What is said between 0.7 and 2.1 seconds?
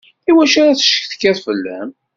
ccetkiɣ fella-m?